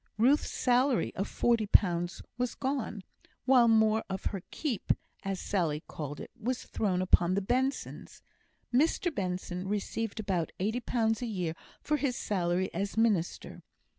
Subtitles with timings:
[0.17, 3.03] Ruth's salary of forty pounds was gone,
[3.45, 8.23] while more of her "keep," as Sally called it, was thrown upon the Bensons.
[8.73, 11.53] Mr Benson received about eighty pounds a year
[11.83, 13.61] for his salary as minister.